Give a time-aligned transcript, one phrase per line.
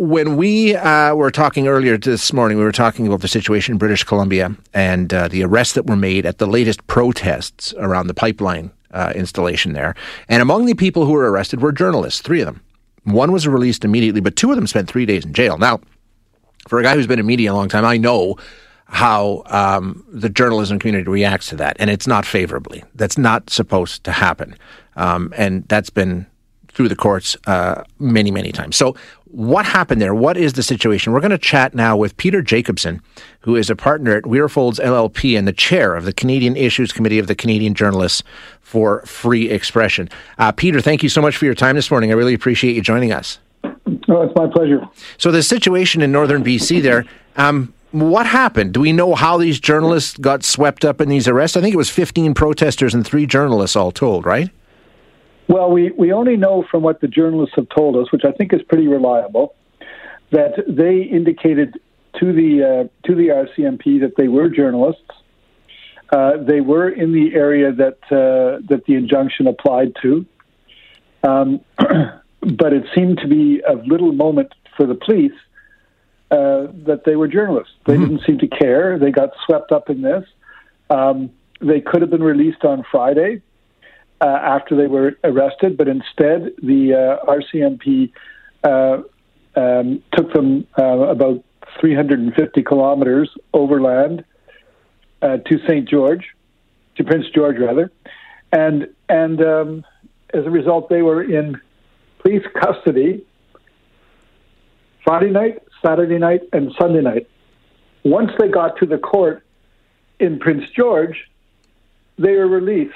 [0.00, 3.78] when we uh, were talking earlier this morning, we were talking about the situation in
[3.78, 8.14] British Columbia and uh, the arrests that were made at the latest protests around the
[8.14, 9.94] pipeline uh, installation there.
[10.26, 12.62] And among the people who were arrested were journalists, three of them.
[13.04, 15.58] One was released immediately, but two of them spent three days in jail.
[15.58, 15.82] Now,
[16.66, 18.38] for a guy who's been in media a long time, I know
[18.86, 22.82] how um, the journalism community reacts to that, and it's not favorably.
[22.94, 24.56] That's not supposed to happen,
[24.96, 26.26] um, and that's been
[26.72, 28.76] through the courts uh, many, many times.
[28.76, 28.96] So,
[29.32, 30.14] what happened there?
[30.14, 31.12] What is the situation?
[31.12, 33.00] We're going to chat now with Peter Jacobson,
[33.40, 37.18] who is a partner at WeirFoulds LLP and the chair of the Canadian Issues Committee
[37.18, 38.22] of the Canadian Journalists
[38.60, 40.08] for Free Expression.
[40.38, 42.10] Uh, Peter, thank you so much for your time this morning.
[42.10, 43.38] I really appreciate you joining us.
[43.64, 44.88] Oh, it's my pleasure.
[45.18, 47.04] So, the situation in northern BC there.
[47.36, 48.72] Um, what happened?
[48.72, 51.56] Do we know how these journalists got swept up in these arrests?
[51.56, 54.48] I think it was 15 protesters and three journalists all told, right?
[55.50, 58.52] Well, we, we only know from what the journalists have told us, which I think
[58.52, 59.56] is pretty reliable,
[60.30, 61.74] that they indicated
[62.20, 65.10] to the uh, to the RCMP that they were journalists.
[66.12, 70.24] Uh, they were in the area that uh, that the injunction applied to,
[71.24, 75.32] um, but it seemed to be of little moment for the police
[76.30, 77.74] uh, that they were journalists.
[77.86, 78.04] They mm-hmm.
[78.04, 79.00] didn't seem to care.
[79.00, 80.24] They got swept up in this.
[80.90, 81.30] Um,
[81.60, 83.42] they could have been released on Friday
[84.20, 88.12] uh, after they were arrested, but instead the uh, RCMP
[88.64, 89.02] uh,
[89.56, 91.42] um, took them uh, about
[91.80, 94.24] 350 kilometers overland
[95.22, 95.88] uh, to St.
[95.88, 96.34] George,
[96.96, 97.90] to Prince George rather,
[98.52, 99.84] and and um,
[100.34, 101.60] as a result they were in
[102.18, 103.24] police custody
[105.04, 107.28] Friday night, Saturday night, and Sunday night.
[108.04, 109.44] Once they got to the court
[110.18, 111.30] in Prince George,
[112.18, 112.94] they were released.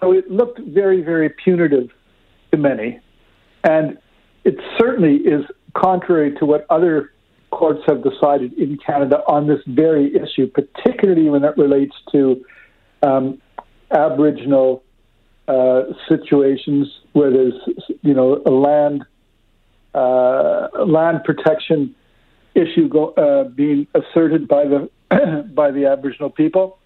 [0.00, 1.90] So it looked very, very punitive
[2.52, 3.00] to many.
[3.64, 3.98] And
[4.44, 7.12] it certainly is contrary to what other
[7.50, 12.44] courts have decided in Canada on this very issue, particularly when it relates to
[13.02, 13.40] um,
[13.90, 14.82] Aboriginal
[15.48, 17.54] uh, situations where there's,
[18.02, 19.04] you know, a land
[19.92, 21.94] uh, land protection
[22.54, 24.88] issue go, uh, being asserted by the
[25.54, 26.78] by the Aboriginal people.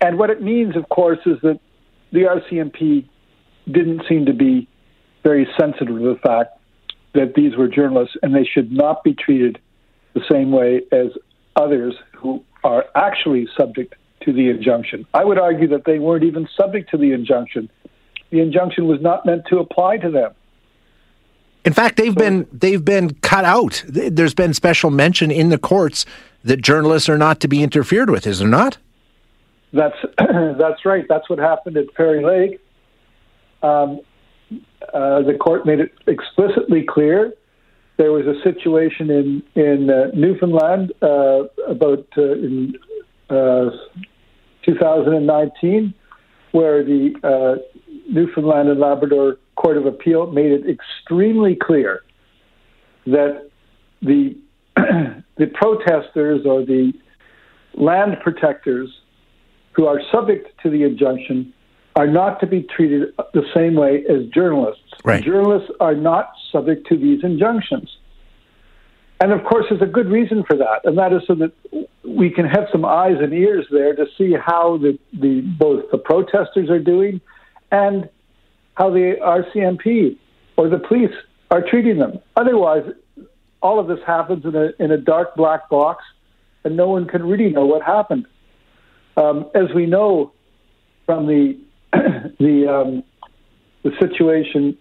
[0.00, 1.58] And what it means, of course, is that
[2.12, 3.08] the RCMP
[3.66, 4.68] didn't seem to be
[5.24, 6.58] very sensitive to the fact
[7.14, 9.58] that these were journalists and they should not be treated
[10.14, 11.08] the same way as
[11.56, 15.06] others who are actually subject to the injunction.
[15.14, 17.70] I would argue that they weren't even subject to the injunction.
[18.30, 20.32] The injunction was not meant to apply to them.
[21.64, 23.82] In fact, they've been they've been cut out.
[23.88, 26.06] There's been special mention in the courts
[26.44, 28.24] that journalists are not to be interfered with.
[28.26, 28.78] Is there not?
[29.72, 29.96] That's
[30.58, 31.04] that's right.
[31.08, 32.60] That's what happened at Fairy Lake.
[33.62, 34.00] Um,
[34.94, 37.32] uh, the court made it explicitly clear.
[37.96, 42.74] There was a situation in in uh, Newfoundland uh, about uh, in
[43.30, 43.70] uh,
[44.64, 45.94] 2019
[46.52, 47.60] where the uh,
[48.08, 52.02] Newfoundland and Labrador Court of Appeal made it extremely clear
[53.06, 53.50] that
[54.02, 54.36] the
[54.76, 56.92] the protesters or the
[57.74, 58.90] land protectors
[59.76, 61.52] who are subject to the injunction
[61.94, 64.82] are not to be treated the same way as journalists.
[65.04, 65.22] Right.
[65.22, 67.94] Journalists are not subject to these injunctions.
[69.20, 71.52] And of course, there's a good reason for that, and that is so that
[72.04, 75.98] we can have some eyes and ears there to see how the, the both the
[75.98, 77.20] protesters are doing
[77.70, 78.08] and
[78.74, 80.18] how the RCMP
[80.58, 81.14] or the police
[81.50, 82.18] are treating them.
[82.36, 82.82] Otherwise,
[83.62, 86.04] all of this happens in a in a dark black box,
[86.64, 88.26] and no one can really know what happened.
[89.16, 90.32] Um, as we know
[91.06, 91.58] from the
[91.92, 93.02] the um,
[93.82, 94.76] the situation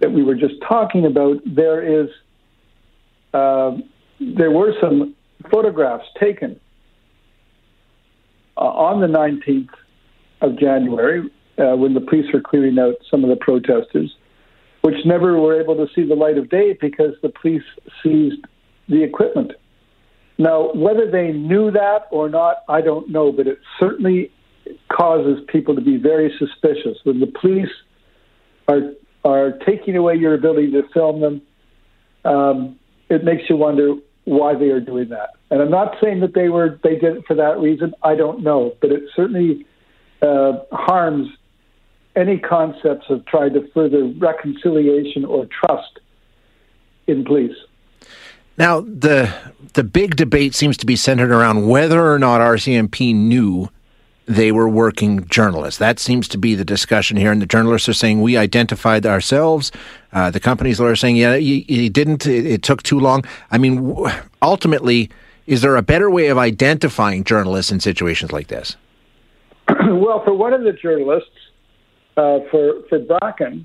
[0.00, 2.08] that we were just talking about, there is
[3.32, 3.72] uh,
[4.20, 5.14] there were some
[5.50, 6.58] photographs taken
[8.56, 9.70] uh, on the 19th
[10.42, 14.14] of January uh, when the police were clearing out some of the protesters,
[14.82, 17.62] which never were able to see the light of day because the police
[18.02, 18.44] seized
[18.88, 19.52] the equipment.
[20.40, 24.32] Now, whether they knew that or not, I don't know, but it certainly
[24.90, 27.68] causes people to be very suspicious when the police
[28.66, 28.92] are
[29.22, 31.42] are taking away your ability to film them.
[32.24, 32.78] Um,
[33.10, 35.30] it makes you wonder why they are doing that.
[35.50, 37.92] And I'm not saying that they were they did it for that reason.
[38.02, 39.66] I don't know, but it certainly
[40.22, 41.28] uh, harms
[42.16, 46.00] any concepts of trying to further reconciliation or trust
[47.06, 47.56] in police.
[48.60, 49.32] Now, the
[49.72, 53.70] the big debate seems to be centered around whether or not RCMP knew
[54.26, 55.78] they were working journalists.
[55.78, 57.32] That seems to be the discussion here.
[57.32, 59.72] And the journalists are saying, we identified ourselves.
[60.12, 62.26] Uh, the companies are saying, yeah, you didn't.
[62.26, 63.24] It, it, took too long.
[63.50, 63.96] I mean,
[64.42, 65.08] ultimately,
[65.46, 68.76] is there a better way of identifying journalists in situations like this?
[69.68, 71.30] well, for one of the journalists,
[72.18, 73.64] uh, for, for Bracken,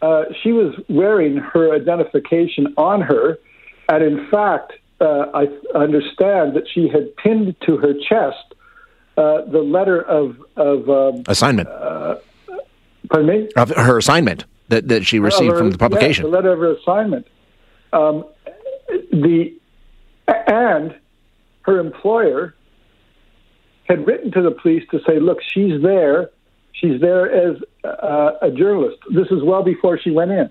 [0.00, 3.38] uh, she was wearing her identification on her.
[3.92, 4.72] And in fact,
[5.02, 8.54] uh, I understand that she had pinned to her chest
[9.18, 11.68] uh, the letter of of um, assignment.
[11.68, 12.16] Uh,
[13.10, 13.48] pardon me.
[13.54, 16.24] Of her assignment that, that she received her, from the publication.
[16.24, 17.26] the letter of her assignment.
[17.92, 18.24] Um,
[19.10, 19.52] the
[20.26, 20.94] and
[21.62, 22.54] her employer
[23.84, 26.30] had written to the police to say, "Look, she's there.
[26.72, 28.96] She's there as uh, a journalist.
[29.10, 30.48] This is well before she went in."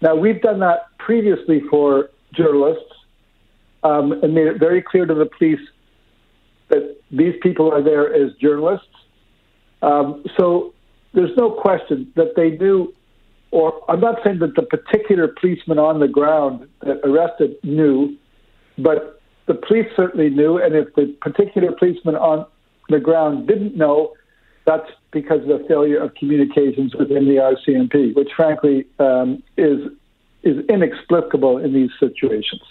[0.00, 2.92] Now we've done that previously for journalists
[3.82, 5.60] um, and made it very clear to the police
[6.68, 8.86] that these people are there as journalists.
[9.82, 10.74] Um, so
[11.14, 12.92] there's no question that they knew,
[13.50, 18.16] or I'm not saying that the particular policeman on the ground that arrested knew,
[18.76, 20.58] but the police certainly knew.
[20.58, 22.46] And if the particular policeman on
[22.88, 24.12] the ground didn't know,
[24.66, 29.80] that's because of the failure of communications within the RCMP, which frankly um, is
[30.42, 32.62] is inexplicable in these situations.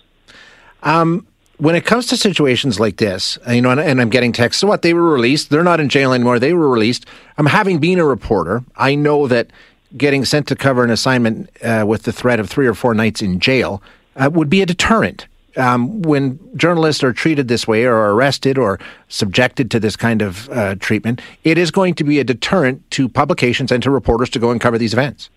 [0.83, 1.27] Um,
[1.57, 4.67] when it comes to situations like this, you know, and, and, I'm getting texts, so
[4.67, 4.83] what?
[4.83, 5.49] They were released.
[5.49, 6.37] They're not in jail anymore.
[6.39, 7.05] They were released.
[7.37, 8.63] I'm having been a reporter.
[8.75, 9.49] I know that
[9.95, 13.21] getting sent to cover an assignment uh, with the threat of three or four nights
[13.21, 13.81] in jail
[14.15, 15.27] uh, would be a deterrent.
[15.55, 20.47] Um, when journalists are treated this way or arrested or subjected to this kind of
[20.49, 24.39] uh, treatment, it is going to be a deterrent to publications and to reporters to
[24.39, 25.31] go and cover these events.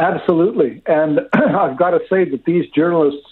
[0.00, 0.82] Absolutely.
[0.86, 3.26] And I've got to say that these journalists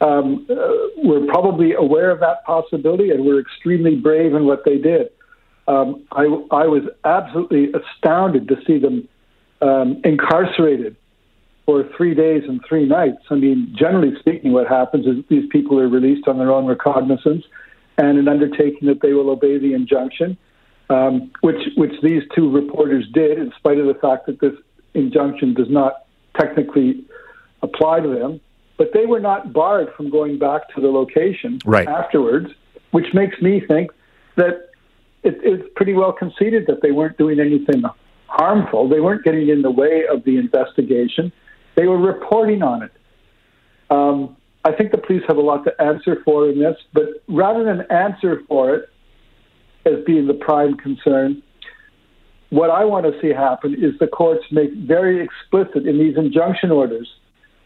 [0.00, 0.54] um, uh,
[1.02, 5.08] were probably aware of that possibility and were extremely brave in what they did.
[5.66, 9.08] Um, I, I, was absolutely astounded to see them
[9.62, 10.94] um, incarcerated
[11.64, 13.22] for three days and three nights.
[13.30, 17.44] I mean, generally speaking, what happens is these people are released on their own recognizance
[17.96, 20.36] and an undertaking that they will obey the injunction,
[20.90, 24.52] um, which which these two reporters did, in spite of the fact that this
[24.92, 26.03] injunction does not
[26.38, 27.04] technically
[27.62, 28.40] apply to them
[28.76, 31.86] but they were not barred from going back to the location right.
[31.86, 32.48] afterwards,
[32.90, 33.90] which makes me think
[34.36, 34.70] that
[35.22, 37.82] it, it's pretty well conceded that they weren't doing anything
[38.26, 38.88] harmful.
[38.88, 41.32] They weren't getting in the way of the investigation.
[41.76, 42.92] They were reporting on it.
[43.90, 47.64] Um, I think the police have a lot to answer for in this, but rather
[47.64, 48.88] than answer for it
[49.84, 51.42] as being the prime concern,
[52.54, 56.70] what I want to see happen is the courts make very explicit in these injunction
[56.70, 57.08] orders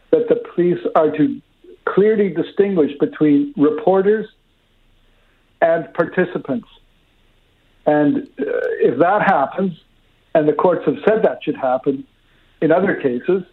[0.09, 1.39] that the police are to
[1.85, 4.27] clearly distinguish between reporters
[5.61, 6.67] and participants.
[7.85, 8.45] And uh,
[8.81, 9.73] if that happens,
[10.33, 12.03] and the courts have said that should happen
[12.59, 13.43] in other cases,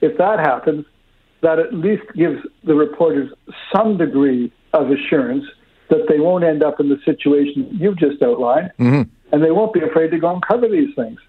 [0.00, 0.86] if that happens,
[1.42, 3.32] that at least gives the reporters
[3.74, 5.44] some degree of assurance
[5.90, 9.02] that they won't end up in the situation you've just outlined, mm-hmm.
[9.36, 11.20] And they won't be afraid to go and cover these things.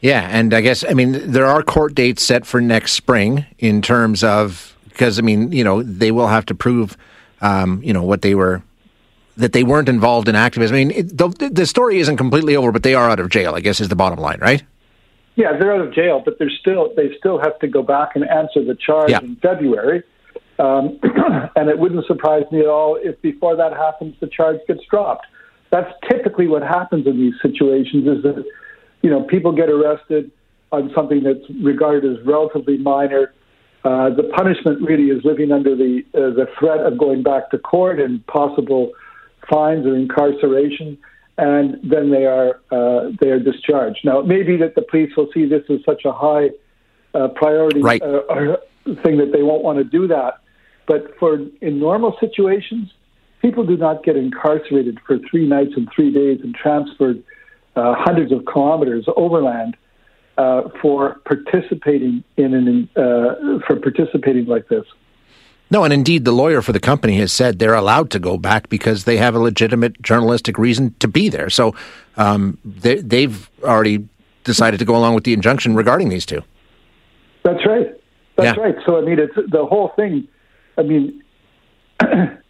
[0.00, 3.82] Yeah, and I guess I mean there are court dates set for next spring in
[3.82, 6.96] terms of because I mean you know they will have to prove
[7.42, 8.62] um, you know what they were
[9.36, 10.76] that they weren't involved in activism.
[10.76, 13.54] I mean it, the the story isn't completely over, but they are out of jail.
[13.54, 14.62] I guess is the bottom line, right?
[15.34, 18.26] Yeah, they're out of jail, but they're still they still have to go back and
[18.26, 19.20] answer the charge yeah.
[19.20, 20.02] in February.
[20.58, 20.98] Um,
[21.56, 25.26] and it wouldn't surprise me at all if before that happens the charge gets dropped.
[25.70, 28.06] That's typically what happens in these situations.
[28.06, 28.44] Is that
[29.02, 30.30] you know, people get arrested
[30.72, 33.32] on something that's regarded as relatively minor.
[33.82, 37.58] Uh, the punishment really is living under the uh, the threat of going back to
[37.58, 38.92] court and possible
[39.48, 40.98] fines or incarceration,
[41.38, 44.00] and then they are uh, they are discharged.
[44.04, 46.50] Now, it may be that the police will see this as such a high
[47.14, 48.02] uh, priority right.
[48.02, 48.56] Uh,
[49.02, 50.40] thing that they won't want to do that.
[50.86, 52.90] But for in normal situations,
[53.40, 57.22] people do not get incarcerated for three nights and three days and transferred
[57.76, 59.76] uh, hundreds of kilometers overland
[60.38, 64.84] uh, for participating in an uh, for participating like this.
[65.70, 68.68] No, and indeed, the lawyer for the company has said they're allowed to go back
[68.68, 71.48] because they have a legitimate journalistic reason to be there.
[71.48, 71.76] So
[72.16, 74.08] um, they, have already
[74.42, 76.42] decided to go along with the injunction regarding these two.
[77.44, 77.94] That's right.
[78.36, 78.62] That's yeah.
[78.62, 78.74] right.
[78.84, 80.26] So I mean, it's the whole thing.
[80.76, 81.22] I mean,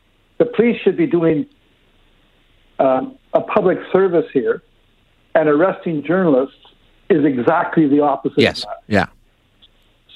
[0.41, 1.47] the police should be doing
[2.79, 3.03] uh,
[3.35, 4.63] a public service here
[5.35, 6.57] and arresting journalists
[7.11, 8.41] is exactly the opposite.
[8.41, 8.65] Yes.
[8.89, 9.07] Yeah.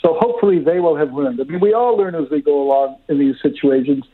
[0.03, 1.41] So hopefully they will have learned.
[1.41, 4.05] I mean, we all learn as we go along in these situations.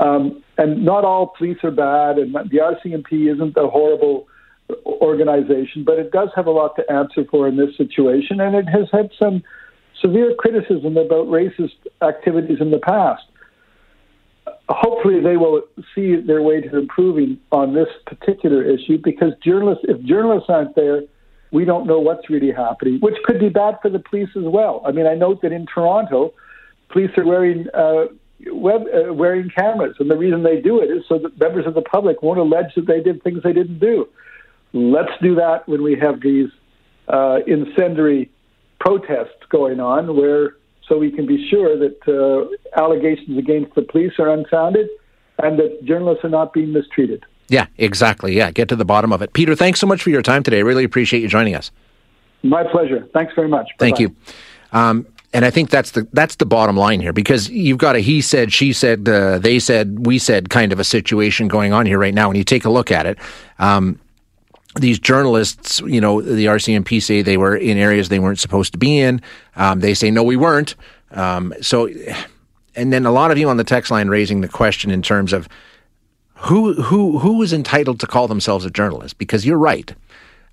[0.00, 4.28] Um, and not all police are bad, and the RCMP isn't a horrible
[4.86, 8.68] organization, but it does have a lot to answer for in this situation, and it
[8.68, 9.42] has had some
[10.00, 13.24] severe criticism about racist activities in the past.
[14.68, 15.62] Hopefully, they will
[15.94, 21.02] see their way to improving on this particular issue because journalists, if journalists aren't there,
[21.52, 24.82] we don't know what's really happening, which could be bad for the police as well.
[24.84, 26.34] I mean, I note that in Toronto,
[26.90, 28.06] police are wearing uh,
[28.52, 31.74] web, uh, wearing cameras, and the reason they do it is so that members of
[31.74, 34.06] the public won't allege that they did things they didn't do.
[34.74, 36.50] Let's do that when we have these
[37.08, 38.30] uh, incendiary
[38.80, 40.56] protests going on, where
[40.88, 44.88] so we can be sure that uh, allegations against the police are unfounded
[45.42, 47.24] and that journalists are not being mistreated.
[47.48, 48.36] Yeah, exactly.
[48.36, 49.32] Yeah, get to the bottom of it.
[49.32, 50.58] Peter, thanks so much for your time today.
[50.58, 51.70] I really appreciate you joining us.
[52.42, 53.08] My pleasure.
[53.12, 53.66] Thanks very much.
[53.66, 53.76] Bye-bye.
[53.78, 54.14] Thank you.
[54.72, 58.00] Um, and I think that's the that's the bottom line here because you've got a
[58.00, 61.84] he said, she said, uh, they said, we said kind of a situation going on
[61.84, 62.28] here right now.
[62.28, 63.18] When you take a look at it,
[63.58, 64.00] um,
[64.76, 68.78] these journalists, you know, the RCMP say they were in areas they weren't supposed to
[68.78, 69.20] be in.
[69.56, 70.74] Um, they say no, we weren't.
[71.10, 71.88] Um, so,
[72.74, 75.32] and then a lot of you on the text line raising the question in terms
[75.32, 75.48] of
[76.34, 79.18] who who who is entitled to call themselves a journalist?
[79.18, 79.94] Because you're right.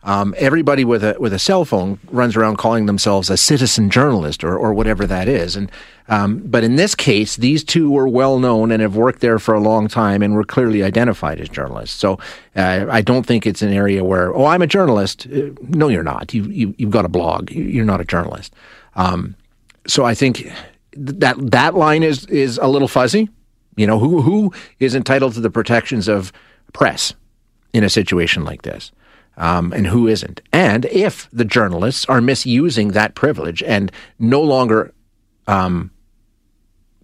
[0.05, 4.43] Um, everybody with a with a cell phone runs around calling themselves a citizen journalist
[4.43, 5.55] or or whatever that is.
[5.55, 5.71] And
[6.07, 9.55] um, but in this case, these two were well known and have worked there for
[9.55, 11.99] a long time and were clearly identified as journalists.
[11.99, 12.19] So
[12.55, 15.25] uh, I don't think it's an area where oh I'm a journalist.
[15.25, 16.35] Uh, no, you're not.
[16.35, 17.49] You, you you've got a blog.
[17.49, 18.53] You're not a journalist.
[18.95, 19.35] Um,
[19.87, 20.51] so I think
[20.93, 23.27] that that line is is a little fuzzy.
[23.75, 26.31] You know who who is entitled to the protections of
[26.73, 27.15] press
[27.73, 28.91] in a situation like this
[29.37, 30.41] um, and who isn't.
[30.51, 34.93] And if the journalists are misusing that privilege and no longer
[35.47, 35.91] um,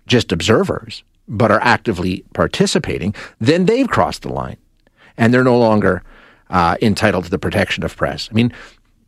[0.07, 4.57] just observers, but are actively participating, then they've crossed the line
[5.17, 6.03] and they're no longer
[6.49, 8.27] uh, entitled to the protection of press.
[8.29, 8.51] I mean,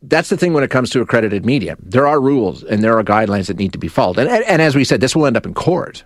[0.02, 1.76] that's the thing when it comes to accredited media.
[1.80, 4.18] There are rules and there are guidelines that need to be followed.
[4.18, 6.04] And, and, and as we said, this will end up in court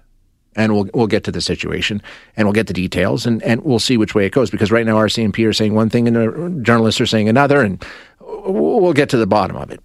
[0.58, 2.02] and we'll we'll get to the situation
[2.36, 4.84] and we'll get the details and, and we'll see which way it goes because right
[4.84, 7.82] now RCMP are saying one thing and the journalists are saying another and
[8.20, 9.80] we'll get to the bottom of it.